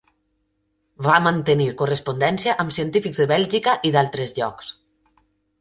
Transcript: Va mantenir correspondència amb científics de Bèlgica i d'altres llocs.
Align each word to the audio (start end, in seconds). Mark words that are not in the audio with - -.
Va 1.07 1.17
mantenir 1.25 1.67
correspondència 1.83 2.57
amb 2.65 2.75
científics 2.81 3.23
de 3.25 3.29
Bèlgica 3.33 3.79
i 3.91 3.95
d'altres 3.97 4.35
llocs. 4.41 4.73